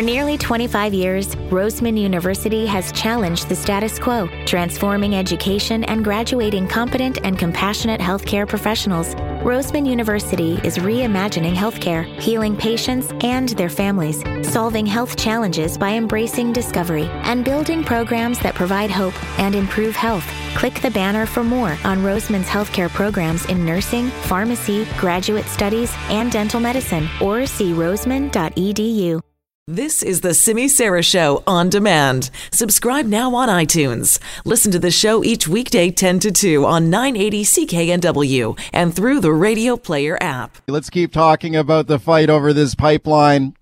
For 0.00 0.06
nearly 0.06 0.38
25 0.38 0.94
years, 0.94 1.34
Roseman 1.50 2.00
University 2.00 2.64
has 2.64 2.90
challenged 2.92 3.50
the 3.50 3.54
status 3.54 3.98
quo, 3.98 4.28
transforming 4.46 5.14
education 5.14 5.84
and 5.84 6.02
graduating 6.02 6.68
competent 6.68 7.18
and 7.22 7.38
compassionate 7.38 8.00
healthcare 8.00 8.48
professionals. 8.48 9.14
Roseman 9.44 9.86
University 9.86 10.54
is 10.64 10.78
reimagining 10.78 11.54
healthcare, 11.54 12.06
healing 12.18 12.56
patients 12.56 13.12
and 13.22 13.50
their 13.50 13.68
families, 13.68 14.22
solving 14.42 14.86
health 14.86 15.18
challenges 15.18 15.76
by 15.76 15.90
embracing 15.90 16.54
discovery, 16.54 17.04
and 17.24 17.44
building 17.44 17.84
programs 17.84 18.38
that 18.38 18.54
provide 18.54 18.90
hope 18.90 19.22
and 19.38 19.54
improve 19.54 19.94
health. 19.94 20.24
Click 20.54 20.80
the 20.80 20.90
banner 20.90 21.26
for 21.26 21.44
more 21.44 21.76
on 21.84 21.98
Roseman's 21.98 22.48
healthcare 22.48 22.88
programs 22.88 23.44
in 23.50 23.66
nursing, 23.66 24.08
pharmacy, 24.32 24.86
graduate 24.96 25.44
studies, 25.44 25.92
and 26.08 26.32
dental 26.32 26.58
medicine, 26.58 27.06
or 27.20 27.44
see 27.44 27.72
roseman.edu. 27.72 29.20
This 29.68 30.02
is 30.02 30.22
the 30.22 30.32
Simi 30.34 30.68
Sara 30.68 31.02
Show 31.02 31.44
on 31.46 31.68
demand. 31.68 32.30
Subscribe 32.50 33.06
now 33.06 33.34
on 33.34 33.48
iTunes. 33.48 34.18
Listen 34.44 34.72
to 34.72 34.78
the 34.78 34.90
show 34.90 35.22
each 35.22 35.46
weekday 35.46 35.90
10 35.90 36.18
to 36.20 36.32
2 36.32 36.64
on 36.64 36.88
980 36.90 37.44
CKNW 37.44 38.58
and 38.72 38.96
through 38.96 39.20
the 39.20 39.32
Radio 39.32 39.76
Player 39.76 40.18
app. 40.20 40.56
Let's 40.66 40.90
keep 40.90 41.12
talking 41.12 41.54
about 41.54 41.86
the 41.86 41.98
fight 41.98 42.30
over 42.30 42.52
this 42.52 42.74
pipeline 42.74 43.54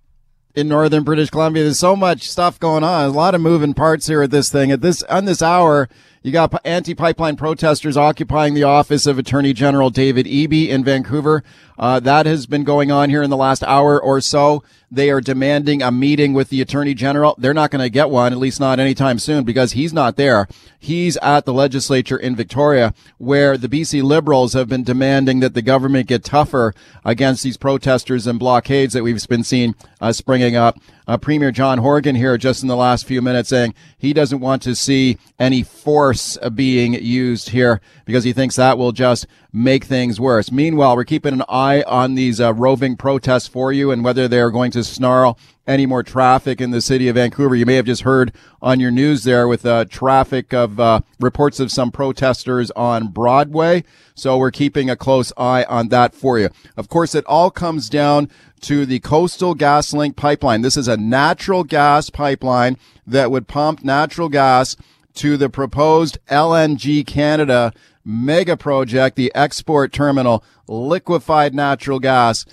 in 0.55 0.69
northern 0.69 1.03
British 1.03 1.31
Columbia. 1.31 1.65
There's 1.65 1.81
so 1.81 1.97
much 1.97 2.31
stuff 2.31 2.59
going 2.61 2.85
on. 2.85 3.07
A 3.07 3.13
lot 3.13 3.35
of 3.35 3.41
moving 3.41 3.75
parts 3.75 4.07
here 4.07 4.23
at 4.23 4.31
this 4.31 4.51
thing. 4.51 4.71
At 4.71 4.81
this 4.81 5.03
on 5.03 5.25
this 5.25 5.43
hour, 5.43 5.89
you 6.23 6.33
got 6.33 6.61
anti-pipeline 6.65 7.37
protesters 7.37 7.97
occupying 7.97 8.55
the 8.55 8.65
office 8.65 9.07
of 9.07 9.19
Attorney 9.19 9.53
General 9.53 9.91
David 9.91 10.27
Eby 10.27 10.69
in 10.69 10.85
Vancouver. 10.85 11.43
Uh, 11.79 12.01
that 12.01 12.27
has 12.27 12.47
been 12.47 12.65
going 12.65 12.91
on 12.91 13.09
here 13.09 13.23
in 13.23 13.31
the 13.31 13.37
last 13.37 13.63
hour 13.63 14.03
or 14.03 14.21
so. 14.21 14.65
They 14.91 15.11
are 15.11 15.21
demanding 15.21 15.83
a 15.83 15.93
meeting 15.93 16.33
with 16.33 16.49
the 16.49 16.61
attorney 16.61 16.95
general. 16.95 17.37
They're 17.39 17.55
not 17.55 17.71
going 17.71 17.83
to 17.83 17.91
get 17.91 18.11
one, 18.11 18.33
at 18.33 18.39
least 18.39 18.59
not 18.59 18.81
anytime 18.81 19.19
soon, 19.19 19.45
because 19.45 19.73
he's 19.73 19.93
not 19.93 20.17
there. 20.17 20.49
He's 20.79 21.17
at 21.19 21.45
the 21.45 21.53
legislature 21.53 22.17
in 22.17 22.35
Victoria, 22.35 22.95
where 23.19 23.59
the 23.59 23.69
BC 23.69 24.03
Liberals 24.03 24.55
have 24.55 24.69
been 24.69 24.85
demanding 24.85 25.41
that 25.41 25.55
the 25.55 25.63
government 25.63 26.09
get 26.09 26.25
tougher 26.25 26.75
against 27.05 27.43
these 27.43 27.59
protesters 27.59 28.27
and 28.27 28.39
blockades 28.39 28.95
that 28.95 29.03
we've 29.05 29.27
been 29.29 29.45
seeing 29.45 29.75
uh, 30.01 30.13
springing 30.13 30.57
up. 30.57 30.79
Uh, 31.09 31.17
Premier 31.17 31.51
John 31.51 31.79
Horgan 31.79 32.15
here 32.15 32.37
just 32.37 32.61
in 32.61 32.69
the 32.69 32.77
last 32.77 33.07
few 33.07 33.23
minutes 33.23 33.49
saying 33.49 33.75
he 33.97 34.13
doesn't 34.13 34.41
want 34.41 34.61
to 34.63 34.75
see 34.75 35.17
any 35.39 35.63
force 35.63 36.37
being 36.55 36.93
used 36.93 37.49
here 37.49 37.81
because 38.05 38.25
he 38.25 38.35
thinks 38.35 38.57
that 38.57 38.77
will 38.77 38.93
just 38.93 39.27
make 39.51 39.85
things 39.85 40.21
worse. 40.21 40.53
Meanwhile, 40.53 40.97
we're 40.97 41.05
keeping 41.05 41.33
an 41.33 41.45
eye 41.49 41.83
on 41.87 42.15
these 42.15 42.43
uh, 42.43 42.53
roving 42.53 42.95
protests 42.95 43.49
for 43.49 43.73
you 43.73 43.91
and 43.91 44.05
whether 44.05 44.29
they're 44.29 44.51
going 44.51 44.71
to 44.73 44.85
snarl 44.85 45.39
any 45.67 45.87
more 45.87 46.03
traffic 46.03 46.61
in 46.61 46.71
the 46.71 46.81
city 46.81 47.09
of 47.09 47.17
Vancouver. 47.17 47.55
You 47.55 47.67
may 47.67 47.75
have 47.75 47.85
just 47.87 48.03
heard 48.03 48.33
on 48.61 48.81
your 48.81 48.91
news 48.91 49.25
there 49.25 49.47
with 49.47 49.65
uh, 49.67 49.85
traffic 49.85 50.53
of 50.53 50.81
uh, 50.81 51.01
reports 51.21 51.61
of 51.61 51.71
some 51.71 51.91
protesters 51.91 52.71
on 52.73 53.09
Broadway. 53.09 53.85
So 54.15 54.39
we're 54.39 54.51
keeping 54.51 54.89
a 54.91 54.97
close 54.97 55.33
eye 55.37 55.65
on 55.69 55.89
that 55.89 56.15
for 56.15 56.39
you. 56.39 56.49
Of 56.77 56.89
course, 56.89 57.15
it 57.15 57.25
all 57.27 57.51
comes 57.51 57.89
down 57.89 58.31
to 58.63 58.87
the 58.87 59.01
Coastal 59.01 59.55
GasLink 59.55 60.17
pipeline. 60.17 60.63
This 60.63 60.77
is 60.77 60.89
a 60.89 60.97
natural 60.97 61.65
gas 61.65 62.11
pipeline 62.11 62.77
that 63.07 63.31
would 63.31 63.49
pump 63.49 63.85
natural 63.85 64.29
gas 64.29 64.77
to 65.15 65.37
the 65.37 65.49
proposed 65.49 66.19
LNG 66.29 67.07
Canada 67.07 67.73
mega 68.05 68.57
project, 68.57 69.17
the 69.17 69.33
export 69.35 69.93
terminal, 69.93 70.43
liquefied 70.67 71.55
natural 71.55 72.01
gas, 72.01 72.47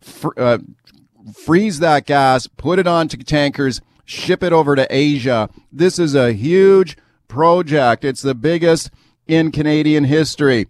fr- 0.00 0.38
uh, 0.38 0.58
freeze 1.34 1.80
that 1.80 2.06
gas, 2.06 2.46
put 2.46 2.78
it 2.78 2.86
onto 2.86 3.16
tankers, 3.18 3.80
ship 4.04 4.42
it 4.42 4.52
over 4.52 4.74
to 4.74 4.86
Asia. 4.90 5.50
This 5.70 5.98
is 5.98 6.14
a 6.14 6.32
huge 6.32 6.96
project. 7.28 8.04
It's 8.04 8.22
the 8.22 8.34
biggest 8.34 8.90
in 9.26 9.52
Canadian 9.52 10.04
history. 10.04 10.68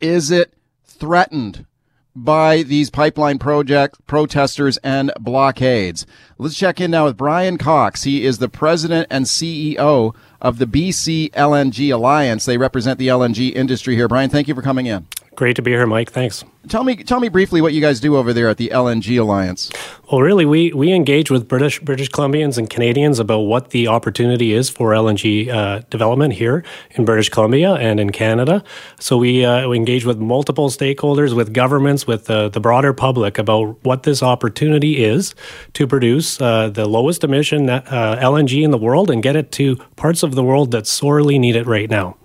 Is 0.00 0.30
it 0.30 0.54
threatened? 0.84 1.66
By 2.16 2.62
these 2.62 2.90
pipeline 2.90 3.40
project 3.40 4.06
protesters 4.06 4.76
and 4.84 5.12
blockades. 5.18 6.06
Let's 6.38 6.56
check 6.56 6.80
in 6.80 6.92
now 6.92 7.06
with 7.06 7.16
Bryan 7.16 7.58
Cox. 7.58 8.04
He 8.04 8.24
is 8.24 8.38
the 8.38 8.48
president 8.48 9.08
and 9.10 9.24
CEO 9.24 10.14
of 10.40 10.58
the 10.58 10.66
BC 10.66 11.32
LNG 11.32 11.92
Alliance. 11.92 12.44
They 12.44 12.56
represent 12.56 13.00
the 13.00 13.08
LNG 13.08 13.52
industry 13.52 13.96
here. 13.96 14.06
Bryan, 14.06 14.30
thank 14.30 14.46
you 14.46 14.54
for 14.54 14.62
coming 14.62 14.86
in. 14.86 15.08
Great 15.36 15.56
to 15.56 15.62
be 15.62 15.72
here, 15.72 15.86
Mike. 15.86 16.12
Thanks. 16.12 16.44
Tell 16.68 16.82
me, 16.82 16.96
tell 16.96 17.20
me 17.20 17.28
briefly 17.28 17.60
what 17.60 17.74
you 17.74 17.80
guys 17.80 18.00
do 18.00 18.16
over 18.16 18.32
there 18.32 18.48
at 18.48 18.56
the 18.56 18.70
LNG 18.72 19.20
Alliance. 19.20 19.70
Well, 20.10 20.22
really, 20.22 20.46
we, 20.46 20.72
we 20.72 20.92
engage 20.92 21.30
with 21.30 21.46
British 21.46 21.78
British 21.80 22.08
Columbians 22.08 22.56
and 22.56 22.70
Canadians 22.70 23.18
about 23.18 23.40
what 23.40 23.70
the 23.70 23.88
opportunity 23.88 24.52
is 24.52 24.70
for 24.70 24.92
LNG 24.92 25.48
uh, 25.48 25.80
development 25.90 26.34
here 26.34 26.64
in 26.92 27.04
British 27.04 27.28
Columbia 27.28 27.74
and 27.74 28.00
in 28.00 28.10
Canada. 28.10 28.64
So 28.98 29.18
we, 29.18 29.44
uh, 29.44 29.68
we 29.68 29.76
engage 29.76 30.06
with 30.06 30.18
multiple 30.18 30.70
stakeholders, 30.70 31.34
with 31.34 31.52
governments, 31.52 32.06
with 32.06 32.30
uh, 32.30 32.48
the 32.48 32.60
broader 32.60 32.94
public 32.94 33.36
about 33.36 33.76
what 33.84 34.04
this 34.04 34.22
opportunity 34.22 35.04
is 35.04 35.34
to 35.74 35.86
produce 35.86 36.40
uh, 36.40 36.70
the 36.70 36.86
lowest 36.86 37.24
emission 37.24 37.68
uh, 37.68 37.82
LNG 38.22 38.62
in 38.62 38.70
the 38.70 38.78
world 38.78 39.10
and 39.10 39.22
get 39.22 39.36
it 39.36 39.52
to 39.52 39.76
parts 39.96 40.22
of 40.22 40.34
the 40.34 40.42
world 40.42 40.70
that 40.70 40.86
sorely 40.86 41.38
need 41.38 41.56
it 41.56 41.66
right 41.66 41.90
now. 41.90 42.16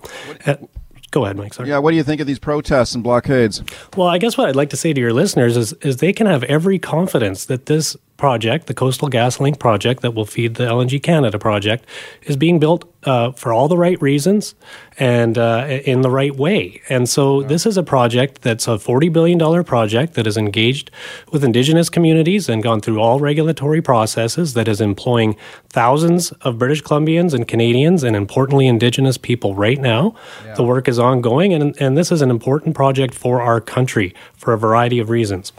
What, 0.46 0.70
Go 1.12 1.26
ahead, 1.26 1.38
Mike. 1.38 1.54
Sorry. 1.54 1.70
Yeah, 1.70 1.80
what 1.80 1.92
do 1.92 1.98
you 1.98 2.04
think 2.04 2.22
of 2.22 2.28
these 2.28 2.40
protests 2.40 2.94
and 2.94 3.04
blockades? 3.04 3.64
Well, 3.98 4.08
I 4.08 4.18
guess 4.18 4.38
what 4.38 4.48
I'd 4.50 4.56
like 4.56 4.70
to 4.72 4.78
say 4.78 4.94
to 4.94 5.02
your 5.02 5.14
listeners 5.14 5.58
is, 5.58 5.74
is 5.82 5.98
they 5.98 6.14
can 6.14 6.28
have 6.28 6.44
every 6.44 6.78
confidence 6.78 7.46
that 7.46 7.66
this 7.66 7.98
project, 8.20 8.68
the 8.68 8.74
Coastal 8.76 9.10
GasLink 9.10 9.58
project 9.58 10.02
that 10.02 10.14
will 10.14 10.26
feed 10.26 10.56
the 10.56 10.66
LNG 10.66 11.02
Canada 11.02 11.40
project, 11.40 11.86
is 12.24 12.38
being 12.38 12.60
built 12.60 12.86
uh, 13.06 13.32
for 13.32 13.54
all 13.54 13.68
the 13.68 13.78
right 13.78 14.00
reasons 14.02 14.56
and 15.00 15.38
uh, 15.38 15.66
in 15.86 16.02
the 16.02 16.10
right 16.10 16.36
way. 16.36 16.82
And 16.90 17.08
so, 17.08 17.42
yeah. 17.42 17.48
this 17.48 17.66
is 17.66 17.78
a 17.78 17.84
project 17.84 18.42
that's 18.42 18.68
a 18.68 18.72
$40 18.72 19.12
billion 19.12 19.64
project 19.64 20.14
that 20.16 20.28
is 20.28 20.36
engaged 20.36 20.92
with 21.32 21.44
Indigenous 21.44 21.90
communities 21.90 22.50
and 22.50 22.62
gone 22.62 22.82
through 22.82 23.00
all 23.00 23.20
regulatory 23.20 23.82
processes, 23.82 24.54
that 24.54 24.68
is 24.68 24.82
employing 24.82 25.38
thousands 25.70 26.32
of 26.42 26.60
British 26.60 26.84
Columbians 26.84 27.34
and 27.34 27.48
Canadians 27.48 28.04
and 28.04 28.16
importantly, 28.16 28.68
Indigenous 28.68 29.18
people 29.18 29.56
right 29.56 29.80
now. 29.80 30.14
Yeah. 30.46 30.56
The 30.56 30.64
work 30.64 30.90
is 30.90 31.00
ongoing, 31.00 31.54
and, 31.54 31.82
and 31.82 31.98
this 31.98 32.12
is 32.12 32.22
an 32.22 32.30
important 32.30 32.76
project 32.76 33.14
for 33.14 33.42
our 33.42 33.62
country 33.62 34.14
for 34.36 34.52
a 34.54 34.58
variety 34.58 35.00
of 35.00 35.10
reasons. 35.10 35.54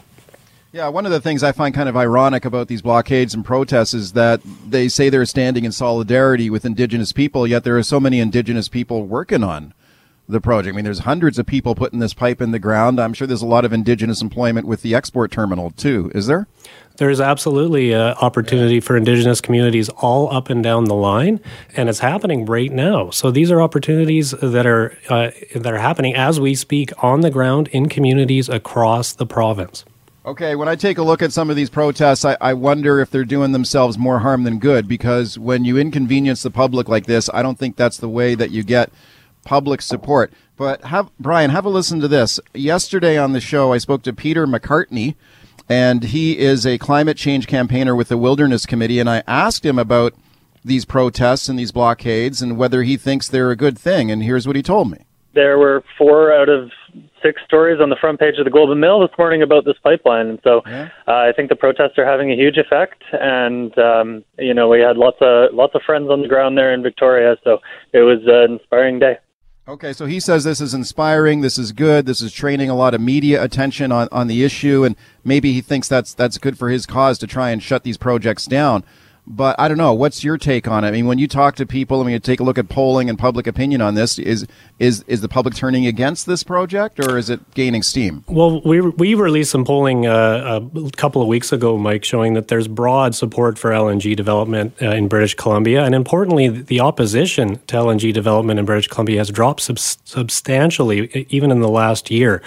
Yeah, 0.73 0.87
one 0.87 1.05
of 1.05 1.11
the 1.11 1.19
things 1.19 1.43
I 1.43 1.51
find 1.51 1.75
kind 1.75 1.89
of 1.89 1.97
ironic 1.97 2.45
about 2.45 2.69
these 2.69 2.81
blockades 2.81 3.33
and 3.33 3.43
protests 3.43 3.93
is 3.93 4.13
that 4.13 4.39
they 4.65 4.87
say 4.87 5.09
they're 5.09 5.25
standing 5.25 5.65
in 5.65 5.73
solidarity 5.73 6.49
with 6.49 6.63
Indigenous 6.63 7.11
people, 7.11 7.45
yet 7.45 7.65
there 7.65 7.77
are 7.77 7.83
so 7.83 7.99
many 7.99 8.21
Indigenous 8.21 8.69
people 8.69 9.05
working 9.05 9.43
on 9.43 9.73
the 10.29 10.39
project. 10.39 10.73
I 10.73 10.75
mean, 10.77 10.85
there's 10.85 10.99
hundreds 10.99 11.37
of 11.37 11.45
people 11.45 11.75
putting 11.75 11.99
this 11.99 12.13
pipe 12.13 12.41
in 12.41 12.51
the 12.51 12.59
ground. 12.59 13.01
I'm 13.01 13.13
sure 13.13 13.27
there's 13.27 13.41
a 13.41 13.47
lot 13.47 13.65
of 13.65 13.73
Indigenous 13.73 14.21
employment 14.21 14.65
with 14.65 14.81
the 14.81 14.95
export 14.95 15.29
terminal, 15.29 15.71
too. 15.71 16.09
Is 16.15 16.27
there? 16.27 16.47
There's 16.95 17.19
absolutely 17.19 17.91
an 17.91 18.13
opportunity 18.21 18.79
for 18.79 18.95
Indigenous 18.95 19.41
communities 19.41 19.89
all 19.89 20.33
up 20.33 20.49
and 20.49 20.63
down 20.63 20.85
the 20.85 20.95
line, 20.95 21.41
and 21.75 21.89
it's 21.89 21.99
happening 21.99 22.45
right 22.45 22.71
now. 22.71 23.09
So 23.09 23.29
these 23.29 23.51
are 23.51 23.61
opportunities 23.61 24.31
that 24.31 24.65
are 24.65 24.97
uh, 25.09 25.31
that 25.53 25.73
are 25.73 25.79
happening 25.79 26.15
as 26.15 26.39
we 26.39 26.55
speak 26.55 26.91
on 27.03 27.21
the 27.21 27.31
ground 27.31 27.67
in 27.69 27.89
communities 27.89 28.47
across 28.47 29.11
the 29.11 29.25
province. 29.25 29.83
Okay, 30.23 30.55
when 30.55 30.67
I 30.67 30.75
take 30.75 30.99
a 30.99 31.03
look 31.03 31.23
at 31.23 31.33
some 31.33 31.49
of 31.49 31.55
these 31.55 31.71
protests, 31.71 32.23
I, 32.23 32.37
I, 32.39 32.53
wonder 32.53 32.99
if 32.99 33.09
they're 33.09 33.25
doing 33.25 33.53
themselves 33.53 33.97
more 33.97 34.19
harm 34.19 34.43
than 34.43 34.59
good 34.59 34.87
because 34.87 35.39
when 35.39 35.65
you 35.65 35.79
inconvenience 35.79 36.43
the 36.43 36.51
public 36.51 36.87
like 36.87 37.07
this, 37.07 37.27
I 37.33 37.41
don't 37.41 37.57
think 37.57 37.75
that's 37.75 37.97
the 37.97 38.07
way 38.07 38.35
that 38.35 38.51
you 38.51 38.61
get 38.61 38.91
public 39.45 39.81
support. 39.81 40.31
But 40.57 40.83
have 40.85 41.09
Bryan, 41.17 41.49
have 41.49 41.65
a 41.65 41.69
listen 41.69 41.99
to 42.01 42.07
this. 42.07 42.39
Yesterday 42.53 43.17
on 43.17 43.33
the 43.33 43.41
show, 43.41 43.73
I 43.73 43.79
spoke 43.79 44.03
to 44.03 44.13
Peter 44.13 44.45
McCartney, 44.45 45.15
and 45.67 46.03
he 46.03 46.37
is 46.37 46.67
a 46.67 46.77
climate 46.77 47.17
change 47.17 47.47
campaigner 47.47 47.95
with 47.95 48.09
the 48.09 48.17
Wilderness 48.17 48.67
Committee, 48.67 48.99
and 48.99 49.09
I 49.09 49.23
asked 49.25 49.65
him 49.65 49.79
about 49.79 50.13
these 50.63 50.85
protests 50.85 51.49
and 51.49 51.57
these 51.57 51.71
blockades 51.71 52.43
and 52.43 52.57
whether 52.57 52.83
he 52.83 52.95
thinks 52.95 53.27
they're 53.27 53.49
a 53.49 53.55
good 53.55 53.79
thing, 53.79 54.11
and 54.11 54.21
here's 54.21 54.45
what 54.45 54.55
he 54.55 54.61
told 54.61 54.91
me. 54.91 54.99
There 55.33 55.57
were 55.57 55.83
four 55.97 56.33
out 56.33 56.49
of 56.49 56.71
six 57.23 57.41
stories 57.45 57.79
on 57.81 57.89
the 57.89 57.95
front 57.95 58.19
page 58.19 58.35
of 58.37 58.45
the 58.45 58.51
Globe 58.51 58.69
and 58.71 58.81
Mail 58.81 58.99
this 58.99 59.15
morning 59.17 59.41
about 59.41 59.63
this 59.65 59.77
pipeline, 59.83 60.27
and 60.27 60.39
so 60.43 60.61
yeah. 60.65 60.89
uh, 61.07 61.11
I 61.11 61.31
think 61.35 61.49
the 61.49 61.55
protests 61.55 61.97
are 61.97 62.05
having 62.05 62.31
a 62.31 62.35
huge 62.35 62.57
effect. 62.57 63.03
And 63.13 63.77
um, 63.77 64.25
you 64.37 64.53
know, 64.53 64.67
we 64.67 64.81
had 64.81 64.97
lots 64.97 65.17
of 65.21 65.53
lots 65.53 65.73
of 65.75 65.81
friends 65.85 66.09
on 66.09 66.21
the 66.21 66.27
ground 66.27 66.57
there 66.57 66.73
in 66.73 66.83
Victoria, 66.83 67.37
so 67.43 67.59
it 67.93 67.99
was 67.99 68.19
an 68.25 68.53
inspiring 68.59 68.99
day. 68.99 69.17
Okay, 69.67 69.93
so 69.93 70.05
he 70.05 70.19
says 70.19 70.43
this 70.43 70.59
is 70.59 70.73
inspiring, 70.73 71.41
this 71.41 71.57
is 71.57 71.71
good, 71.71 72.05
this 72.05 72.19
is 72.19 72.33
training 72.33 72.69
a 72.69 72.75
lot 72.75 72.93
of 72.93 72.99
media 72.99 73.41
attention 73.43 73.91
on, 73.91 74.09
on 74.11 74.27
the 74.27 74.43
issue, 74.43 74.83
and 74.83 74.95
maybe 75.23 75.53
he 75.53 75.61
thinks 75.61 75.87
that's 75.87 76.13
that's 76.13 76.37
good 76.39 76.57
for 76.57 76.69
his 76.69 76.85
cause 76.85 77.19
to 77.19 77.27
try 77.27 77.51
and 77.51 77.61
shut 77.61 77.83
these 77.83 77.97
projects 77.97 78.45
down. 78.45 78.83
But 79.27 79.59
I 79.59 79.67
don't 79.67 79.77
know. 79.77 79.93
What's 79.93 80.23
your 80.23 80.37
take 80.37 80.67
on 80.67 80.83
it? 80.83 80.87
I 80.87 80.91
mean, 80.91 81.05
when 81.05 81.19
you 81.19 81.27
talk 81.27 81.55
to 81.57 81.65
people, 81.65 82.01
I 82.01 82.03
mean, 82.03 82.13
you 82.13 82.19
take 82.19 82.39
a 82.39 82.43
look 82.43 82.57
at 82.57 82.69
polling 82.69 83.07
and 83.07 83.19
public 83.19 83.45
opinion 83.45 83.81
on 83.81 83.93
this. 83.93 84.17
Is 84.17 84.47
is 84.79 85.03
is 85.07 85.21
the 85.21 85.29
public 85.29 85.53
turning 85.53 85.85
against 85.85 86.25
this 86.25 86.43
project, 86.43 86.99
or 86.99 87.17
is 87.17 87.29
it 87.29 87.53
gaining 87.53 87.83
steam? 87.83 88.23
Well, 88.27 88.61
we 88.61 88.81
we 88.81 89.13
released 89.13 89.51
some 89.51 89.63
polling 89.63 90.07
uh, 90.07 90.61
a 90.75 90.91
couple 90.97 91.21
of 91.21 91.27
weeks 91.27 91.51
ago, 91.51 91.77
Mike, 91.77 92.03
showing 92.03 92.33
that 92.33 92.47
there's 92.47 92.67
broad 92.67 93.13
support 93.13 93.59
for 93.59 93.71
LNG 93.71 94.15
development 94.15 94.73
uh, 94.81 94.89
in 94.89 95.07
British 95.07 95.35
Columbia, 95.35 95.83
and 95.83 95.93
importantly, 95.93 96.49
the 96.49 96.79
opposition 96.79 97.59
to 97.67 97.75
LNG 97.75 98.11
development 98.13 98.59
in 98.59 98.65
British 98.65 98.87
Columbia 98.87 99.19
has 99.19 99.29
dropped 99.29 99.61
sub- 99.61 99.77
substantially, 99.77 101.27
even 101.29 101.51
in 101.51 101.61
the 101.61 101.69
last 101.69 102.09
year. 102.09 102.41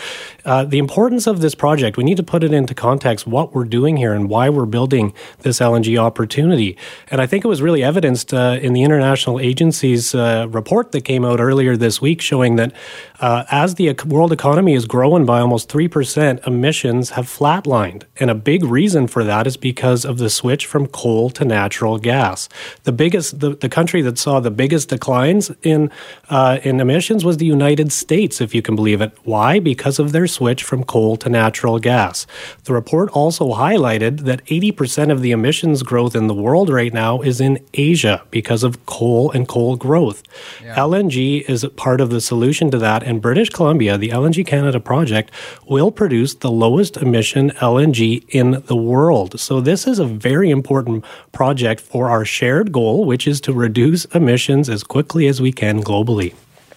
Uh, 0.44 0.64
the 0.64 0.78
importance 0.78 1.26
of 1.26 1.40
this 1.40 1.54
project, 1.54 1.96
we 1.96 2.04
need 2.04 2.16
to 2.16 2.22
put 2.22 2.44
it 2.44 2.52
into 2.52 2.74
context. 2.74 3.26
What 3.26 3.54
we're 3.54 3.64
doing 3.64 3.96
here 3.96 4.12
and 4.12 4.28
why 4.28 4.48
we're 4.48 4.66
building 4.66 5.14
this 5.40 5.60
LNG 5.60 5.98
opportunity, 5.98 6.63
and 7.10 7.20
I 7.20 7.26
think 7.26 7.44
it 7.44 7.48
was 7.48 7.62
really 7.62 7.82
evidenced 7.82 8.32
uh, 8.32 8.58
in 8.60 8.72
the 8.72 8.82
international 8.82 9.40
agency's 9.40 10.14
uh, 10.14 10.46
report 10.50 10.92
that 10.92 11.02
came 11.02 11.24
out 11.24 11.40
earlier 11.40 11.76
this 11.76 12.00
week 12.00 12.20
showing 12.20 12.56
that 12.56 12.72
uh, 13.24 13.42
as 13.50 13.76
the 13.76 13.90
world 14.04 14.32
economy 14.32 14.74
is 14.74 14.84
growing 14.84 15.24
by 15.24 15.40
almost 15.40 15.70
3%, 15.70 16.46
emissions 16.46 17.10
have 17.10 17.24
flatlined. 17.24 18.02
And 18.20 18.28
a 18.30 18.34
big 18.34 18.62
reason 18.62 19.06
for 19.06 19.24
that 19.24 19.46
is 19.46 19.56
because 19.56 20.04
of 20.04 20.18
the 20.18 20.28
switch 20.28 20.66
from 20.66 20.86
coal 20.88 21.30
to 21.30 21.42
natural 21.46 21.96
gas. 21.96 22.50
The 22.82 22.92
biggest, 22.92 23.40
the, 23.40 23.56
the 23.56 23.70
country 23.70 24.02
that 24.02 24.18
saw 24.18 24.40
the 24.40 24.50
biggest 24.50 24.90
declines 24.90 25.50
in, 25.62 25.90
uh, 26.28 26.58
in 26.64 26.80
emissions 26.80 27.24
was 27.24 27.38
the 27.38 27.46
United 27.46 27.92
States, 27.92 28.42
if 28.42 28.54
you 28.54 28.60
can 28.60 28.76
believe 28.76 29.00
it. 29.00 29.16
Why? 29.24 29.58
Because 29.58 29.98
of 29.98 30.12
their 30.12 30.26
switch 30.26 30.62
from 30.62 30.84
coal 30.84 31.16
to 31.16 31.30
natural 31.30 31.78
gas. 31.78 32.26
The 32.64 32.74
report 32.74 33.08
also 33.12 33.54
highlighted 33.54 34.24
that 34.26 34.44
80% 34.44 35.10
of 35.10 35.22
the 35.22 35.30
emissions 35.30 35.82
growth 35.82 36.14
in 36.14 36.26
the 36.26 36.34
world 36.34 36.68
right 36.68 36.92
now 36.92 37.22
is 37.22 37.40
in 37.40 37.64
Asia 37.72 38.22
because 38.30 38.64
of 38.64 38.84
coal 38.84 39.30
and 39.30 39.48
coal 39.48 39.76
growth. 39.76 40.22
Yeah. 40.62 40.76
LNG 40.76 41.48
is 41.48 41.64
part 41.76 42.02
of 42.02 42.10
the 42.10 42.20
solution 42.20 42.70
to 42.70 42.76
that. 42.76 43.02
And 43.02 43.13
British 43.20 43.50
Columbia, 43.50 43.98
the 43.98 44.10
LNG 44.10 44.46
Canada 44.46 44.80
project, 44.80 45.30
will 45.66 45.90
produce 45.90 46.34
the 46.34 46.50
lowest 46.50 46.96
emission 46.96 47.50
LNG 47.52 48.24
in 48.28 48.62
the 48.66 48.76
world. 48.76 49.38
So 49.40 49.60
this 49.60 49.86
is 49.86 49.98
a 49.98 50.06
very 50.06 50.50
important 50.50 51.04
project 51.32 51.80
for 51.80 52.08
our 52.08 52.24
shared 52.24 52.72
goal, 52.72 53.04
which 53.04 53.26
is 53.26 53.40
to 53.42 53.52
reduce 53.52 54.04
emissions 54.06 54.68
as 54.68 54.84
quickly 54.84 55.26
as 55.26 55.40
we 55.40 55.52
can 55.52 55.82
globally. 55.82 56.34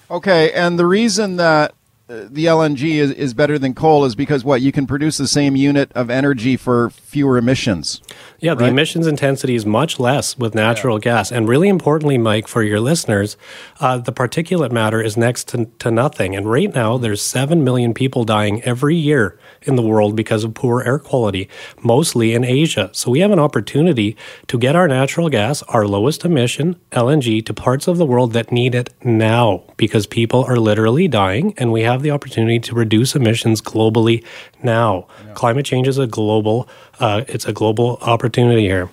Okay, 0.09 0.51
and 0.53 0.79
the 0.79 0.85
reason 0.85 1.35
that 1.37 1.73
the 2.07 2.45
LNG 2.45 2.95
is, 2.95 3.11
is 3.11 3.33
better 3.33 3.59
than 3.59 3.73
coal 3.73 4.05
is 4.05 4.15
because 4.15 4.45
what 4.45 4.61
you 4.61 4.71
can 4.71 4.87
produce 4.87 5.17
the 5.17 5.27
same 5.27 5.57
unit 5.57 5.91
of 5.93 6.09
energy 6.09 6.55
for 6.55 6.89
fewer 6.89 7.37
emissions. 7.37 8.01
Yeah, 8.39 8.53
the 8.53 8.65
emissions 8.65 9.07
intensity 9.07 9.55
is 9.55 9.65
much 9.65 9.99
less 9.99 10.37
with 10.37 10.55
natural 10.55 10.97
yeah. 10.99 11.15
gas, 11.15 11.31
and 11.31 11.49
really 11.49 11.67
importantly, 11.67 12.17
Mike, 12.17 12.47
for 12.47 12.61
your 12.63 12.79
listeners, 12.79 13.35
uh, 13.79 13.97
the 13.97 14.13
particulate 14.13 14.71
matter 14.71 15.01
is 15.01 15.17
next 15.17 15.47
to, 15.49 15.65
to 15.79 15.89
nothing. 15.89 16.35
And 16.35 16.49
right 16.49 16.73
now, 16.73 16.97
there's 16.97 17.21
seven 17.21 17.63
million 17.63 17.93
people 17.93 18.23
dying 18.23 18.61
every 18.61 18.95
year 18.95 19.39
in 19.63 19.75
the 19.75 19.81
world 19.81 20.15
because 20.15 20.43
of 20.43 20.53
poor 20.53 20.83
air 20.83 20.99
quality, 20.99 21.49
mostly 21.81 22.33
in 22.33 22.43
Asia. 22.43 22.89
So 22.93 23.11
we 23.11 23.19
have 23.19 23.31
an 23.31 23.39
opportunity 23.39 24.15
to 24.47 24.57
get 24.57 24.75
our 24.75 24.87
natural 24.87 25.29
gas, 25.29 25.63
our 25.63 25.87
lowest 25.87 26.23
emission 26.23 26.79
LNG, 26.91 27.43
to 27.45 27.53
parts 27.53 27.87
of 27.87 27.97
the 27.97 28.05
world 28.05 28.33
that 28.33 28.51
need 28.51 28.75
it 28.75 28.93
now 29.03 29.63
because 29.77 30.05
people 30.05 30.43
are 30.45 30.57
literally 30.57 31.07
dying, 31.07 31.53
and 31.57 31.71
we 31.71 31.81
have 31.81 31.96
the 32.01 32.11
opportunity 32.11 32.59
to 32.59 32.75
reduce 32.75 33.15
emissions 33.15 33.61
globally 33.61 34.23
now. 34.63 35.07
Yeah. 35.25 35.33
Climate 35.33 35.65
change 35.65 35.87
is 35.87 35.97
a 35.97 36.07
global, 36.07 36.67
uh, 36.99 37.23
it's 37.27 37.45
a 37.45 37.53
global 37.53 37.97
opportunity 38.01 38.61
here. 38.61 38.89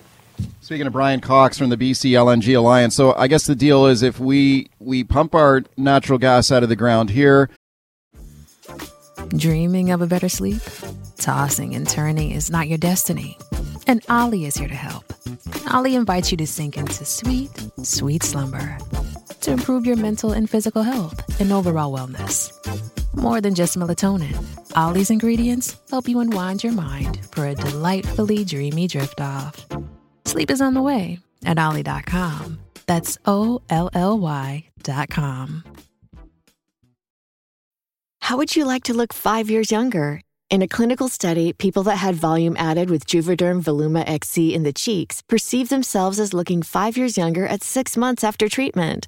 Speaking 0.61 0.87
of 0.87 0.93
Bryan 0.93 1.21
Cox 1.21 1.57
from 1.57 1.69
the 1.69 1.77
BC 1.77 2.11
LNG 2.11 2.57
Alliance, 2.57 2.95
so 2.95 3.13
I 3.15 3.27
guess 3.27 3.45
the 3.45 3.55
deal 3.55 3.85
is 3.85 4.03
if 4.03 4.19
we 4.19 4.69
we 4.79 5.03
pump 5.03 5.33
our 5.33 5.63
natural 5.77 6.19
gas 6.19 6.51
out 6.51 6.63
of 6.63 6.69
the 6.69 6.75
ground 6.75 7.11
here, 7.11 7.49
Dreaming 9.29 9.91
of 9.91 10.01
a 10.01 10.07
better 10.07 10.29
sleep? 10.29 10.61
Tossing 11.17 11.75
and 11.75 11.87
turning 11.87 12.31
is 12.31 12.51
not 12.51 12.67
your 12.67 12.77
destiny. 12.77 13.37
And 13.87 14.03
Olly 14.09 14.45
is 14.45 14.55
here 14.55 14.67
to 14.67 14.75
help. 14.75 15.13
Olly 15.73 15.95
invites 15.95 16.31
you 16.31 16.37
to 16.37 16.47
sink 16.47 16.77
into 16.77 17.05
sweet, 17.05 17.49
sweet 17.83 18.23
slumber 18.23 18.77
to 19.45 19.51
improve 19.51 19.85
your 19.85 19.95
mental 19.95 20.31
and 20.31 20.49
physical 20.49 20.81
health 20.81 21.39
and 21.39 21.51
overall 21.51 21.95
wellness. 21.95 22.51
More 23.15 23.39
than 23.41 23.55
just 23.55 23.77
melatonin, 23.77 24.35
Olly's 24.75 25.11
ingredients 25.11 25.77
help 25.89 26.09
you 26.09 26.19
unwind 26.19 26.63
your 26.63 26.73
mind 26.73 27.23
for 27.31 27.45
a 27.45 27.55
delightfully 27.55 28.43
dreamy 28.43 28.87
drift 28.87 29.21
off. 29.21 29.65
Sleep 30.25 30.49
is 30.51 30.61
on 30.61 30.73
the 30.73 30.81
way 30.81 31.19
at 31.45 31.59
Olly.com. 31.59 32.59
That's 32.87 33.17
O 33.25 33.61
L 33.69 33.89
L 33.93 34.19
Y.com. 34.19 35.63
How 38.21 38.37
would 38.37 38.55
you 38.55 38.65
like 38.65 38.83
to 38.85 38.93
look 38.93 39.13
five 39.13 39.49
years 39.51 39.71
younger? 39.71 40.21
In 40.49 40.63
a 40.63 40.67
clinical 40.67 41.07
study, 41.07 41.53
people 41.53 41.83
that 41.83 41.97
had 41.97 42.15
volume 42.15 42.55
added 42.57 42.89
with 42.89 43.05
Juvederm 43.05 43.63
Voluma 43.63 44.03
XC 44.07 44.53
in 44.53 44.63
the 44.63 44.73
cheeks 44.73 45.21
perceived 45.29 45.69
themselves 45.69 46.19
as 46.19 46.33
looking 46.33 46.63
five 46.63 46.97
years 46.97 47.17
younger 47.17 47.45
at 47.45 47.63
six 47.63 47.95
months 47.95 48.23
after 48.23 48.49
treatment. 48.49 49.07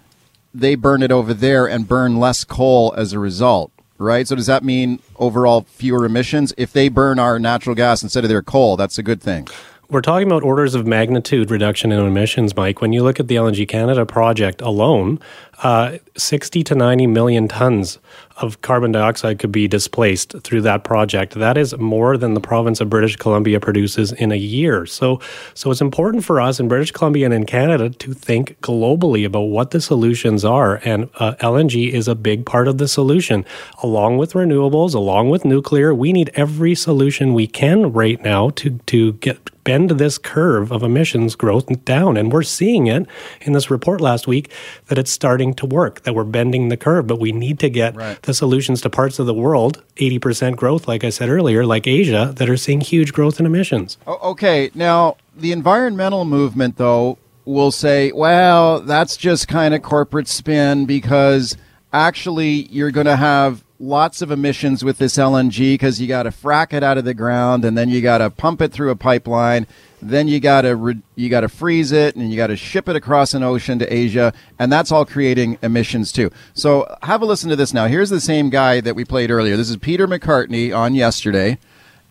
they 0.53 0.75
burn 0.75 1.03
it 1.03 1.11
over 1.11 1.33
there 1.33 1.67
and 1.67 1.87
burn 1.87 2.19
less 2.19 2.43
coal 2.43 2.93
as 2.97 3.13
a 3.13 3.19
result, 3.19 3.71
right? 3.97 4.27
So 4.27 4.35
does 4.35 4.47
that 4.47 4.63
mean 4.63 4.99
overall 5.17 5.61
fewer 5.61 6.05
emissions? 6.05 6.53
If 6.57 6.73
they 6.73 6.89
burn 6.89 7.19
our 7.19 7.39
natural 7.39 7.75
gas 7.75 8.03
instead 8.03 8.23
of 8.23 8.29
their 8.29 8.41
coal, 8.41 8.77
that's 8.77 8.97
a 8.97 9.03
good 9.03 9.21
thing. 9.21 9.47
We're 9.91 9.99
talking 9.99 10.25
about 10.25 10.43
orders 10.43 10.73
of 10.73 10.87
magnitude 10.87 11.51
reduction 11.51 11.91
in 11.91 11.99
emissions, 11.99 12.55
Mike. 12.55 12.79
When 12.79 12.93
you 12.93 13.03
look 13.03 13.19
at 13.19 13.27
the 13.27 13.35
LNG 13.35 13.67
Canada 13.67 14.05
project 14.05 14.61
alone, 14.61 15.19
uh, 15.63 15.97
60 16.15 16.63
to 16.63 16.75
90 16.75 17.07
million 17.07 17.49
tons 17.49 17.99
of 18.37 18.61
carbon 18.61 18.93
dioxide 18.93 19.37
could 19.37 19.51
be 19.51 19.67
displaced 19.67 20.33
through 20.43 20.61
that 20.61 20.85
project. 20.85 21.33
That 21.33 21.57
is 21.57 21.77
more 21.77 22.15
than 22.15 22.35
the 22.35 22.39
province 22.39 22.79
of 22.79 22.89
British 22.89 23.17
Columbia 23.17 23.59
produces 23.59 24.13
in 24.13 24.31
a 24.31 24.37
year. 24.37 24.85
So, 24.85 25.19
so 25.55 25.71
it's 25.71 25.81
important 25.81 26.23
for 26.23 26.39
us 26.39 26.61
in 26.61 26.69
British 26.69 26.91
Columbia 26.91 27.25
and 27.25 27.33
in 27.33 27.45
Canada 27.45 27.89
to 27.89 28.13
think 28.13 28.59
globally 28.61 29.25
about 29.25 29.41
what 29.41 29.71
the 29.71 29.81
solutions 29.81 30.45
are. 30.45 30.79
And 30.85 31.09
uh, 31.15 31.33
LNG 31.41 31.91
is 31.91 32.07
a 32.07 32.15
big 32.15 32.45
part 32.45 32.69
of 32.69 32.77
the 32.77 32.87
solution, 32.87 33.43
along 33.83 34.19
with 34.19 34.33
renewables, 34.33 34.95
along 34.95 35.31
with 35.31 35.43
nuclear. 35.43 35.93
We 35.93 36.13
need 36.13 36.31
every 36.33 36.75
solution 36.75 37.33
we 37.33 37.45
can 37.45 37.91
right 37.91 38.21
now 38.23 38.51
to 38.51 38.79
to 38.87 39.13
get 39.13 39.60
bend 39.63 39.91
this 39.91 40.17
curve 40.17 40.71
of 40.71 40.83
emissions 40.83 41.35
growth 41.35 41.67
down. 41.85 42.17
And 42.17 42.31
we're 42.31 42.43
seeing 42.43 42.87
it 42.87 43.07
in 43.41 43.53
this 43.53 43.69
report 43.69 44.01
last 44.01 44.27
week 44.27 44.51
that 44.87 44.97
it's 44.97 45.11
starting 45.11 45.53
to 45.55 45.65
work, 45.65 46.01
that 46.01 46.13
we're 46.13 46.23
bending 46.23 46.69
the 46.69 46.77
curve, 46.77 47.07
but 47.07 47.19
we 47.19 47.31
need 47.31 47.59
to 47.59 47.69
get 47.69 47.95
right. 47.95 48.21
the 48.21 48.33
solutions 48.33 48.81
to 48.81 48.89
parts 48.89 49.19
of 49.19 49.25
the 49.25 49.33
world, 49.33 49.83
80% 49.97 50.55
growth, 50.55 50.87
like 50.87 51.03
I 51.03 51.09
said 51.09 51.29
earlier, 51.29 51.65
like 51.65 51.87
Asia, 51.87 52.33
that 52.35 52.49
are 52.49 52.57
seeing 52.57 52.81
huge 52.81 53.13
growth 53.13 53.39
in 53.39 53.45
emissions. 53.45 53.97
Okay. 54.07 54.71
Now, 54.73 55.17
the 55.35 55.51
environmental 55.51 56.25
movement, 56.25 56.77
though, 56.77 57.17
will 57.45 57.71
say, 57.71 58.11
well, 58.11 58.81
that's 58.81 59.17
just 59.17 59.47
kind 59.47 59.73
of 59.73 59.81
corporate 59.81 60.27
spin 60.27 60.85
because 60.85 61.57
actually 61.93 62.67
you're 62.67 62.91
going 62.91 63.07
to 63.07 63.15
have 63.15 63.63
lots 63.81 64.21
of 64.21 64.29
emissions 64.29 64.85
with 64.85 64.99
this 64.99 65.17
LNG 65.17 65.73
because 65.73 65.99
you 65.99 66.07
got 66.07 66.23
to 66.23 66.29
frack 66.29 66.71
it 66.71 66.83
out 66.83 66.99
of 66.99 67.03
the 67.03 67.15
ground 67.15 67.65
and 67.65 67.75
then 67.75 67.89
you 67.89 67.99
got 67.99 68.19
to 68.19 68.29
pump 68.29 68.61
it 68.61 68.71
through 68.71 68.91
a 68.91 68.95
pipeline. 68.95 69.65
Then 70.01 70.27
you 70.27 70.39
got 70.39 70.61
to 70.61 70.75
re- 70.75 71.01
you 71.15 71.29
got 71.29 71.41
to 71.41 71.49
freeze 71.49 71.91
it 71.91 72.15
and 72.15 72.29
you 72.29 72.37
got 72.37 72.47
to 72.47 72.55
ship 72.55 72.87
it 72.87 72.95
across 72.95 73.33
an 73.33 73.43
ocean 73.43 73.79
to 73.79 73.93
Asia, 73.93 74.33
and 74.57 74.71
that's 74.71 74.91
all 74.91 75.05
creating 75.05 75.57
emissions 75.61 76.11
too. 76.11 76.31
So 76.53 76.95
have 77.03 77.21
a 77.21 77.25
listen 77.25 77.49
to 77.49 77.55
this 77.55 77.73
now. 77.73 77.87
Here's 77.87 78.09
the 78.09 78.21
same 78.21 78.49
guy 78.49 78.81
that 78.81 78.95
we 78.95 79.03
played 79.03 79.31
earlier. 79.31 79.57
This 79.57 79.69
is 79.69 79.77
Peter 79.77 80.07
McCartney 80.07 80.75
on 80.75 80.95
yesterday, 80.95 81.59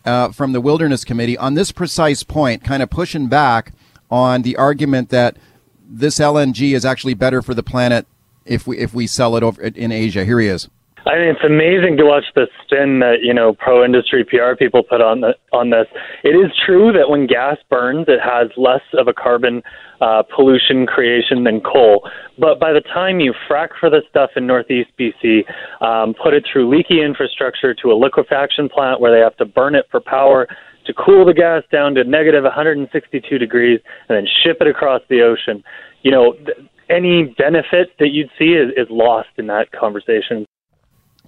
uh, 0.05 0.29
from 0.31 0.53
the 0.53 0.61
Wilderness 0.61 1.03
Committee 1.03 1.37
on 1.37 1.55
this 1.55 1.71
precise 1.71 2.23
point, 2.23 2.63
kind 2.63 2.83
of 2.83 2.89
pushing 2.89 3.27
back 3.27 3.73
on 4.09 4.41
the 4.41 4.55
argument 4.55 5.09
that 5.09 5.37
this 5.85 6.19
LNG 6.19 6.73
is 6.73 6.85
actually 6.85 7.13
better 7.13 7.41
for 7.41 7.53
the 7.53 7.63
planet 7.63 8.05
if 8.45 8.67
we 8.67 8.77
if 8.77 8.93
we 8.93 9.05
sell 9.05 9.35
it 9.35 9.43
over 9.43 9.61
in 9.61 9.91
Asia. 9.91 10.23
Here 10.23 10.39
he 10.39 10.47
is. 10.47 10.69
I 11.05 11.17
mean, 11.17 11.29
it's 11.29 11.43
amazing 11.43 11.97
to 11.97 12.05
watch 12.05 12.25
the 12.35 12.47
spin 12.63 12.99
that 12.99 13.23
you 13.23 13.33
know 13.33 13.53
pro-industry 13.53 14.23
PR 14.23 14.55
people 14.57 14.83
put 14.83 15.01
on 15.01 15.21
the, 15.21 15.33
on 15.51 15.69
this. 15.71 15.87
It 16.23 16.35
is 16.35 16.51
true 16.65 16.91
that 16.93 17.09
when 17.09 17.25
gas 17.25 17.57
burns, 17.69 18.05
it 18.07 18.19
has 18.21 18.49
less 18.55 18.83
of 18.93 19.07
a 19.07 19.13
carbon 19.13 19.63
uh, 19.99 20.23
pollution 20.35 20.85
creation 20.85 21.43
than 21.43 21.61
coal. 21.61 22.07
But 22.37 22.59
by 22.59 22.73
the 22.73 22.81
time 22.81 23.19
you 23.19 23.33
frack 23.49 23.69
for 23.79 23.89
this 23.89 24.03
stuff 24.09 24.31
in 24.35 24.45
Northeast 24.45 24.89
BC, 24.99 25.41
um, 25.81 26.13
put 26.21 26.33
it 26.33 26.45
through 26.51 26.69
leaky 26.69 27.01
infrastructure 27.01 27.73
to 27.75 27.91
a 27.91 27.95
liquefaction 27.97 28.69
plant 28.69 28.99
where 28.99 29.11
they 29.11 29.21
have 29.21 29.37
to 29.37 29.45
burn 29.45 29.75
it 29.75 29.85
for 29.89 30.01
power 30.01 30.47
to 30.85 30.93
cool 30.93 31.25
the 31.25 31.33
gas 31.33 31.63
down 31.71 31.93
to 31.95 32.03
negative 32.03 32.43
162 32.43 33.37
degrees 33.37 33.79
and 34.09 34.17
then 34.17 34.25
ship 34.43 34.57
it 34.61 34.67
across 34.67 35.01
the 35.09 35.21
ocean. 35.21 35.63
You 36.01 36.11
know, 36.11 36.33
th- 36.33 36.57
any 36.89 37.33
benefit 37.37 37.89
that 37.99 38.09
you'd 38.09 38.29
see 38.37 38.53
is, 38.53 38.71
is 38.75 38.87
lost 38.89 39.29
in 39.37 39.47
that 39.47 39.71
conversation. 39.71 40.45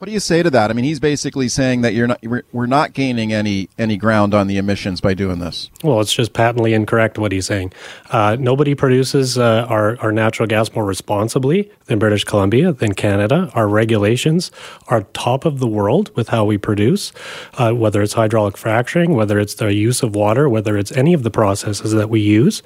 What 0.03 0.07
do 0.07 0.11
you 0.11 0.19
say 0.19 0.43
to 0.43 0.49
that? 0.49 0.69
I 0.69 0.73
mean, 0.73 0.83
he's 0.83 0.99
basically 0.99 1.47
saying 1.47 1.79
that 1.79 1.93
you're 1.93 2.07
not 2.07 2.21
we're 2.51 2.65
not 2.65 2.91
gaining 2.91 3.31
any 3.31 3.69
any 3.77 3.95
ground 3.95 4.33
on 4.33 4.47
the 4.47 4.57
emissions 4.57 4.99
by 4.99 5.13
doing 5.13 5.39
this. 5.39 5.69
Well, 5.81 6.01
it's 6.01 6.11
just 6.11 6.33
patently 6.33 6.73
incorrect 6.73 7.17
what 7.17 7.31
he's 7.31 7.45
saying. 7.45 7.71
Uh, 8.11 8.35
nobody 8.37 8.75
produces 8.75 9.37
uh, 9.37 9.65
our 9.69 9.97
our 10.01 10.11
natural 10.11 10.45
gas 10.45 10.75
more 10.75 10.83
responsibly 10.83 11.71
than 11.85 11.99
British 11.99 12.25
Columbia, 12.25 12.73
than 12.73 12.91
Canada. 12.91 13.49
Our 13.53 13.69
regulations 13.69 14.51
are 14.89 15.03
top 15.13 15.45
of 15.45 15.59
the 15.59 15.67
world 15.67 16.13
with 16.17 16.27
how 16.27 16.43
we 16.43 16.57
produce, 16.57 17.13
uh, 17.53 17.71
whether 17.71 18.01
it's 18.01 18.11
hydraulic 18.11 18.57
fracturing, 18.57 19.13
whether 19.13 19.39
it's 19.39 19.55
the 19.55 19.73
use 19.73 20.03
of 20.03 20.15
water, 20.15 20.49
whether 20.49 20.77
it's 20.77 20.91
any 20.91 21.13
of 21.13 21.23
the 21.23 21.31
processes 21.31 21.93
that 21.93 22.09
we 22.09 22.19
use. 22.19 22.61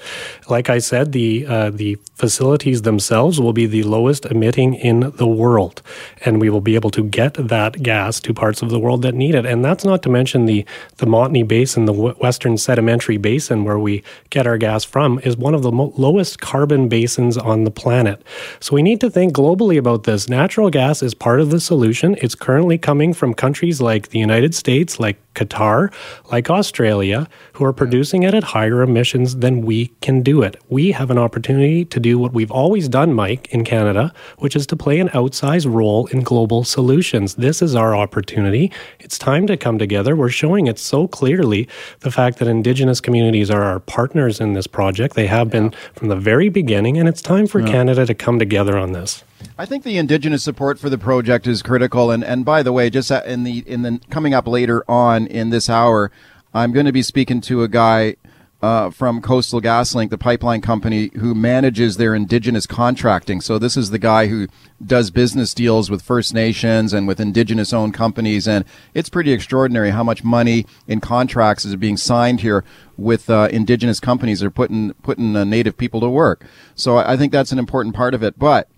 Like 0.50 0.72
I 0.72 0.80
said, 0.80 1.12
the 1.12 1.46
uh, 1.46 1.70
the 1.70 2.00
facilities 2.16 2.82
themselves 2.82 3.40
will 3.40 3.54
be 3.54 3.68
the 3.68 3.84
lowest 3.84 4.26
emitting 4.26 4.74
in 4.74 5.12
the 5.18 5.28
world, 5.28 5.84
and 6.26 6.42
we 6.42 6.50
will 6.50 6.62
be 6.62 6.74
able 6.74 6.90
to 6.90 7.04
get 7.04 7.27
get 7.36 7.48
that 7.48 7.84
gas 7.84 8.20
to 8.22 8.34
parts 8.34 8.62
of 8.62 8.70
the 8.70 8.80
world 8.80 9.02
that 9.02 9.14
need 9.14 9.36
it. 9.36 9.46
And 9.46 9.64
that's 9.64 9.86
not 9.86 10.02
to 10.04 10.10
mention 10.10 10.46
the, 10.46 10.66
the 10.98 11.06
Montney 11.06 11.48
Basin, 11.48 11.86
the 11.86 11.94
Western 11.94 12.58
Sedimentary 12.58 13.18
Basin, 13.18 13.64
where 13.64 13.80
we 13.80 14.04
get 14.30 14.48
our 14.48 14.58
gas 14.58 14.84
from, 14.84 15.20
is 15.20 15.38
one 15.38 15.54
of 15.54 15.62
the 15.62 15.72
mo- 15.72 15.94
lowest 15.98 16.40
carbon 16.40 16.88
basins 16.88 17.38
on 17.38 17.64
the 17.64 17.72
planet. 17.72 18.24
So 18.60 18.76
we 18.76 18.82
need 18.82 19.02
to 19.02 19.10
think 19.10 19.34
globally 19.34 19.78
about 19.78 20.04
this. 20.04 20.30
Natural 20.30 20.70
gas 20.70 21.04
is 21.04 21.14
part 21.14 21.40
of 21.40 21.52
the 21.52 21.60
solution. 21.60 22.16
It's 22.22 22.36
currently 22.36 22.78
coming 22.78 23.14
from 23.14 23.34
countries 23.34 23.82
like 23.82 24.10
the 24.10 24.20
United 24.20 24.56
States, 24.56 25.00
like 25.00 25.18
Qatar, 25.38 25.94
like 26.32 26.50
Australia, 26.50 27.28
who 27.54 27.64
are 27.64 27.74
producing 27.74 28.24
it 28.24 28.34
at 28.34 28.44
higher 28.44 28.82
emissions 28.82 29.38
than 29.38 29.62
we 29.62 29.88
can 30.02 30.24
do 30.24 30.42
it. 30.42 30.58
We 30.70 30.92
have 30.92 31.12
an 31.12 31.18
opportunity 31.20 31.86
to 31.86 32.00
do 32.00 32.18
what 32.18 32.34
we've 32.34 32.52
always 32.52 32.90
done, 32.90 33.14
Mike, 33.14 33.48
in 33.54 33.64
Canada, 33.64 34.14
which 34.40 34.56
is 34.56 34.66
to 34.68 34.76
play 34.76 35.00
an 35.00 35.10
outsized 35.10 35.72
role 35.72 36.08
in 36.08 36.22
global 36.22 36.64
solutions. 36.64 37.17
This 37.26 37.62
is 37.62 37.76
our 37.76 37.96
opportunity. 37.96 38.72
It's 39.00 39.18
time 39.18 39.48
to 39.48 39.58
come 39.58 39.78
together. 39.78 40.16
We're 40.16 40.30
showing 40.30 40.68
it 40.68 40.80
so 40.80 41.08
clearly 41.08 41.68
the 42.02 42.12
fact 42.12 42.40
that 42.40 42.48
Indigenous 42.48 43.02
communities 43.02 43.50
are 43.50 43.64
our 43.64 43.80
partners 43.80 44.40
in 44.40 44.54
this 44.54 44.68
project. 44.68 45.16
They 45.16 45.28
have 45.28 45.50
been 45.50 45.72
from 45.94 46.10
the 46.10 46.16
very 46.16 46.50
beginning, 46.50 46.98
and 46.98 47.08
it's 47.10 47.22
time 47.22 47.48
for 47.48 47.60
yeah. 47.60 47.68
Canada 47.68 48.06
to 48.06 48.14
come 48.14 48.40
together 48.40 48.78
on 48.78 48.92
this. 48.92 49.24
I 49.58 49.66
think 49.66 49.84
the 49.84 49.98
indigenous 49.98 50.44
support 50.44 50.80
for 50.80 50.90
the 50.90 50.98
project 50.98 51.48
is 51.48 51.62
critical. 51.62 52.12
And, 52.12 52.24
and 52.24 52.46
by 52.46 52.64
the 52.64 52.72
way, 52.72 52.90
just 52.90 53.12
uh, 53.12 53.24
in 53.26 53.44
the 53.44 53.60
in 53.68 53.82
the 53.82 54.00
coming 54.10 54.34
up 54.34 54.48
later 54.48 54.84
on 54.88 55.28
in 55.28 55.50
this 55.50 55.70
hour, 55.70 56.12
I'm 56.54 56.72
going 56.72 56.86
to 56.86 56.92
be 56.92 57.02
speaking 57.02 57.42
to 57.42 57.64
a 57.64 57.68
guy 57.68 58.16
uh, 58.62 58.90
from 58.90 59.22
Coastal 59.22 59.62
GasLink, 59.62 60.10
the 60.10 60.18
pipeline 60.18 60.62
company, 60.62 61.12
who 61.20 61.36
manages 61.36 61.98
their 61.98 62.16
indigenous 62.16 62.66
contracting. 62.66 63.40
So 63.40 63.60
this 63.60 63.78
is 63.78 63.92
the 63.92 64.00
guy 64.00 64.28
who 64.28 64.48
does 64.84 65.12
business 65.12 65.54
deals 65.54 65.92
with 65.92 66.02
First 66.02 66.34
Nations 66.34 66.92
and 66.92 67.08
with 67.08 67.20
indigenous 67.20 67.72
owned 67.72 67.94
companies. 67.94 68.48
And 68.48 68.66
it's 68.96 69.10
pretty 69.10 69.32
extraordinary 69.32 69.92
how 69.92 70.04
much 70.04 70.24
money 70.24 70.66
in 70.88 71.02
contracts 71.02 71.66
is 71.66 71.76
being 71.76 71.98
signed 71.98 72.42
here 72.42 72.64
with 72.98 73.30
uh, 73.30 73.48
indigenous 73.52 74.00
companies 74.00 74.40
that 74.40 74.48
are 74.48 74.52
putting, 74.52 74.94
putting 75.04 75.36
uh, 75.36 75.44
native 75.44 75.78
people 75.78 76.00
to 76.02 76.10
work. 76.10 76.44
So 76.74 76.98
I 76.98 77.16
think 77.16 77.32
that's 77.32 77.52
an 77.52 77.60
important 77.60 77.96
part 77.96 78.16
of 78.16 78.24
it. 78.24 78.40
But 78.40 78.70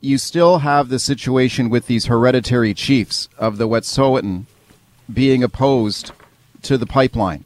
you 0.00 0.16
still 0.16 0.58
have 0.58 0.88
the 0.88 0.98
situation 0.98 1.68
with 1.68 1.88
these 1.88 2.06
hereditary 2.06 2.72
chiefs 2.72 3.28
of 3.36 3.58
the 3.58 3.68
Wet'suwet'en 3.68 4.46
being 5.12 5.42
opposed 5.42 6.12
to 6.62 6.78
the 6.78 6.86
pipeline. 6.86 7.44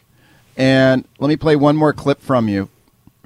And 0.56 1.06
let 1.18 1.28
me 1.28 1.36
play 1.36 1.56
one 1.56 1.76
more 1.76 1.92
clip 1.92 2.20
from 2.20 2.48
you, 2.48 2.68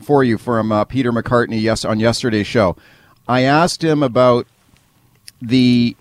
for 0.00 0.23
you, 0.23 0.38
from 0.38 0.71
uh, 0.71 0.85
Peter 0.85 1.12
McCartney 1.12 1.61
yes, 1.61 1.85
on 1.85 1.99
yesterday's 1.99 2.47
show. 2.47 2.76
I 3.26 3.42
asked 3.42 3.83
him 3.83 4.02
about 4.02 4.47
the 5.40 5.97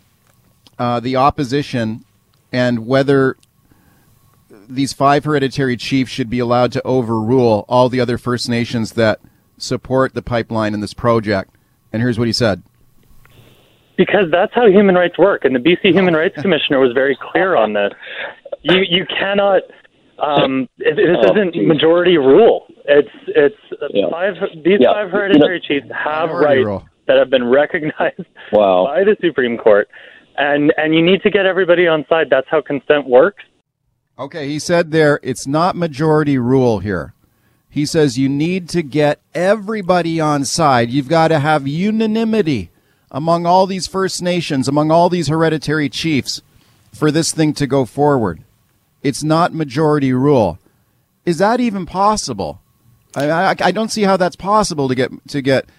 uh, 0.78 1.00
the 1.00 1.16
opposition 1.16 2.04
and 2.52 2.86
whether 2.86 3.38
these 4.68 4.94
five 4.94 5.24
hereditary 5.24 5.78
chiefs 5.78 6.12
should 6.12 6.30
be 6.30 6.40
allowed 6.40 6.72
to 6.74 6.86
overrule 6.86 7.66
all 7.68 7.90
the 7.90 8.00
other 8.00 8.18
First 8.18 8.50
Nations 8.50 8.94
that 8.94 9.20
support 9.58 10.14
the 10.14 10.22
pipeline 10.22 10.74
in 10.74 10.82
this 10.82 10.94
project. 10.94 11.52
And 11.92 12.02
here's 12.02 12.20
what 12.20 12.28
he 12.28 12.34
said. 12.34 12.64
Because 13.98 14.26
that's 14.30 14.54
how 14.54 14.68
human 14.68 14.96
rights 14.96 15.18
work, 15.18 15.46
and 15.46 15.56
the 15.56 15.60
BC 15.60 15.94
Human 15.94 16.14
Rights 16.14 16.36
Commissioner 16.42 16.80
was 16.80 16.92
very 16.94 17.18
clear 17.32 17.56
on 17.56 17.74
this. 17.74 17.94
You 18.62 18.82
you 18.88 19.06
cannot. 19.06 19.62
Um, 20.20 20.70
it, 20.78 20.96
this 20.96 21.18
oh, 21.18 21.34
isn't 21.34 21.54
geez. 21.54 21.68
majority 21.68 22.18
rule. 22.18 22.66
It's 22.86 23.10
it's 23.28 23.56
yeah. 23.92 24.10
five. 24.10 24.36
These 24.64 24.80
yeah. 24.80 24.94
five 24.94 25.12
hereditary 25.12 25.62
you 25.62 25.80
know, 25.80 25.82
chiefs 25.82 25.94
have 25.94 26.30
rights 26.30 26.66
rule. 26.66 26.88
that 27.08 27.18
have 27.18 27.30
been 27.30 27.50
recognized 27.50 28.26
wow. 28.52 28.86
by 28.86 29.04
the 29.04 29.18
Supreme 29.22 29.58
Court, 29.58 29.90
and 30.38 30.74
and 30.78 30.96
you 30.96 31.02
need 31.02 31.22
to 31.24 31.30
get 31.30 31.46
everybody 31.46 31.88
on 31.88 32.06
side. 32.08 32.28
That's 32.30 32.48
how 32.50 32.62
consent 32.62 33.08
works. 33.08 33.44
Okay, 34.18 34.48
he 34.48 34.60
said 34.60 34.92
there 34.92 35.20
it's 35.22 35.46
not 35.46 35.76
majority 35.76 36.38
rule 36.38 36.80
here. 36.80 37.14
He 37.70 37.86
says 37.86 38.18
you 38.18 38.30
need 38.30 38.70
to 38.70 38.82
get 38.82 39.20
everybody 39.34 40.22
on 40.22 40.46
side. 40.46 40.92
You've 40.92 41.10
got 41.10 41.28
to 41.28 41.40
have 41.40 41.68
unanimity 41.68 42.70
among 43.12 43.46
all 43.46 43.68
these 43.68 43.86
First 43.86 44.22
Nations, 44.22 44.70
among 44.70 44.92
all 44.92 45.10
these 45.10 45.28
hereditary 45.28 45.90
chiefs 45.90 46.42
for 46.94 47.12
this 47.12 47.34
thing 47.34 47.54
to 47.56 47.68
go 47.68 47.84
forward. 47.84 48.45
It's 49.06 49.24
not 49.24 49.54
majority 49.54 50.14
rule. 50.14 50.58
Is 51.28 51.38
that 51.38 51.60
even 51.60 51.86
possible? 51.86 52.60
I, 53.16 53.30
I, 53.30 53.56
I 53.60 53.72
don't 53.72 53.92
see 53.92 54.02
how 54.02 54.18
that's 54.18 54.36
possible 54.36 54.88
to 54.88 54.96
get 54.96 55.12
to 55.28 55.44
get 55.44 55.70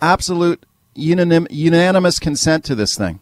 absolute 0.00 0.64
unanim, 0.96 1.48
unanimous 1.50 2.20
consent 2.20 2.64
to 2.66 2.76
this 2.76 2.96
thing. 2.96 3.18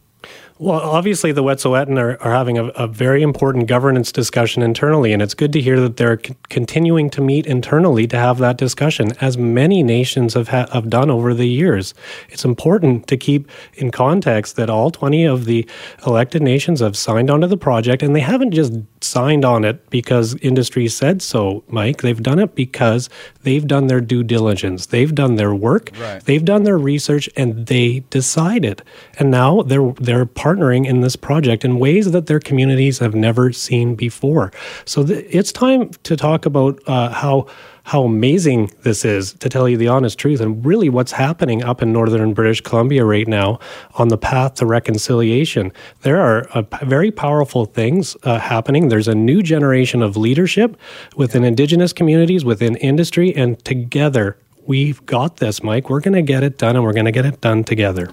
Well, 0.57 0.79
obviously, 0.79 1.33
the 1.33 1.43
Wet'suwet'en 1.43 1.99
are, 1.99 2.17
are 2.23 2.33
having 2.33 2.59
a, 2.59 2.67
a, 2.69 2.87
very 2.87 3.23
important 3.23 3.67
governance 3.67 4.13
discussion 4.13 4.63
internally, 4.63 5.13
and 5.13 5.21
it's 5.21 5.35
good 5.35 5.53
to 5.55 5.61
hear 5.61 5.81
that 5.81 5.97
they're 5.97 6.21
c- 6.25 6.37
continuing 6.49 7.11
to 7.11 7.21
meet 7.21 7.45
internally 7.45 8.07
to 8.07 8.17
have 8.17 8.39
that 8.39 8.57
discussion, 8.57 9.15
as 9.21 9.37
many 9.37 9.83
nations 9.83 10.35
have, 10.35 10.47
ha- 10.47 10.69
have 10.73 10.89
done 10.89 11.11
over 11.11 11.35
the 11.35 11.49
years. 11.49 11.93
It's 12.29 12.45
important 12.45 13.09
to 13.09 13.17
keep 13.17 13.51
in 13.75 13.91
context 13.91 14.55
that 14.55 14.71
all 14.71 14.93
20 14.93 15.25
of 15.25 15.47
the 15.47 15.69
elected 16.07 16.41
nations 16.41 16.79
have 16.79 16.97
signed 16.97 17.31
onto 17.31 17.49
the 17.49 17.57
project, 17.57 18.01
and 18.01 18.15
they 18.15 18.21
haven't 18.21 18.53
just 18.53 18.75
signed 19.01 19.45
on 19.45 19.65
it 19.65 19.91
because 19.91 20.37
industry 20.37 20.87
said 20.87 21.21
so, 21.21 21.65
Mike. 21.67 22.03
They've 22.03 22.23
done 22.23 22.39
it 22.39 22.55
because 22.55 23.11
they've 23.43 23.67
done 23.67 23.89
their 23.89 24.01
due 24.01 24.23
diligence, 24.23 24.87
they've 24.87 25.15
done 25.15 25.35
their 25.35 25.53
work, 25.53 25.91
right. 25.99 26.25
they've 26.25 26.45
done 26.45 26.63
their 26.63 26.79
research, 26.79 27.29
and 27.37 27.67
they 27.67 28.05
decided. 28.11 28.83
And 29.19 29.33
now 29.33 29.63
they're 29.63 29.93
they're 29.99 30.27
partnering 30.45 30.87
in 30.87 31.01
this 31.01 31.17
project 31.17 31.65
in 31.65 31.79
ways 31.79 32.13
that 32.13 32.27
their 32.27 32.41
communities 32.41 32.99
have 32.99 33.15
never 33.15 33.53
seen 33.53 33.95
before. 33.95 34.53
So 34.85 35.05
th- 35.05 35.27
it's 35.31 35.53
time 35.53 35.91
to 36.03 36.17
talk 36.17 36.47
about 36.47 36.81
uh, 36.87 37.11
how 37.11 37.47
how 37.87 38.03
amazing 38.03 38.71
this 38.81 39.05
is, 39.05 39.35
to 39.35 39.49
tell 39.51 39.69
you 39.69 39.77
the 39.77 39.89
honest 39.89 40.19
truth, 40.19 40.41
and 40.41 40.65
really 40.65 40.89
what's 40.89 41.13
happening 41.13 41.63
up 41.63 41.83
in 41.83 41.93
northern 41.93 42.33
British 42.33 42.63
Columbia 42.63 43.05
right 43.05 43.29
now 43.29 43.59
on 43.97 44.09
the 44.09 44.17
path 44.17 44.55
to 44.55 44.65
reconciliation. 44.65 45.71
There 46.01 46.19
are 46.19 46.49
uh, 46.55 46.63
very 46.83 47.11
powerful 47.11 47.67
things 47.67 48.17
uh, 48.23 48.39
happening. 48.39 48.89
There's 48.89 49.09
a 49.09 49.15
new 49.15 49.43
generation 49.43 50.03
of 50.03 50.17
leadership 50.17 50.79
within 51.17 51.45
Indigenous 51.45 51.93
communities, 51.93 52.43
within 52.43 52.77
industry, 52.77 53.37
and 53.37 53.63
together 53.65 54.39
we've 54.67 55.05
got 55.05 55.37
this, 55.37 55.63
Mike. 55.63 55.91
We're 55.91 56.01
going 56.01 56.15
to 56.15 56.23
get 56.23 56.43
it 56.43 56.57
done, 56.57 56.77
and 56.77 56.85
we're 56.85 56.95
going 56.95 57.13
to 57.13 57.13
get 57.13 57.27
it 57.27 57.43
done 57.43 57.65
together. 57.65 58.09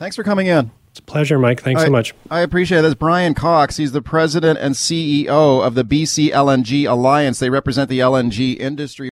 Thanks 0.00 0.16
for 0.16 0.24
coming 0.24 0.48
in. 0.48 0.72
It's 0.94 1.00
a 1.00 1.02
pleasure, 1.02 1.40
Mike. 1.40 1.60
Thanks 1.60 1.82
I, 1.82 1.86
so 1.86 1.90
much. 1.90 2.14
I 2.30 2.38
appreciate 2.42 2.78
it. 2.78 2.82
That's 2.82 2.94
Bryan 2.94 3.34
Cox. 3.34 3.78
He's 3.78 3.90
the 3.90 4.00
president 4.00 4.60
and 4.60 4.76
CEO 4.76 5.26
of 5.26 5.74
the 5.74 5.84
BC 5.84 6.30
LNG 6.30 6.88
Alliance. 6.88 7.40
They 7.40 7.50
represent 7.50 7.90
the 7.90 7.98
LNG 7.98 8.56
industry. 8.56 9.02